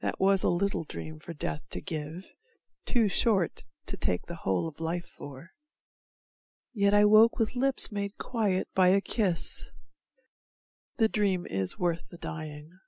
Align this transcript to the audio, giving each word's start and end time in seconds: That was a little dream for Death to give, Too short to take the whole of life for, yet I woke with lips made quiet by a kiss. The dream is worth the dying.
That 0.00 0.20
was 0.20 0.42
a 0.42 0.50
little 0.50 0.84
dream 0.84 1.18
for 1.20 1.32
Death 1.32 1.62
to 1.70 1.80
give, 1.80 2.26
Too 2.84 3.08
short 3.08 3.62
to 3.86 3.96
take 3.96 4.26
the 4.26 4.34
whole 4.44 4.68
of 4.68 4.78
life 4.78 5.06
for, 5.06 5.52
yet 6.74 6.92
I 6.92 7.06
woke 7.06 7.38
with 7.38 7.54
lips 7.56 7.90
made 7.90 8.18
quiet 8.18 8.68
by 8.74 8.88
a 8.88 9.00
kiss. 9.00 9.70
The 10.98 11.08
dream 11.08 11.46
is 11.46 11.78
worth 11.78 12.06
the 12.10 12.18
dying. 12.18 12.78